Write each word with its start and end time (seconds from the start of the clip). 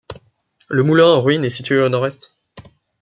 Le 0.67 0.81
moulin, 0.81 1.05
en 1.05 1.21
ruines, 1.21 1.45
est 1.45 1.51
situé 1.51 1.79
au 1.79 1.87
nord-est. 1.87 2.35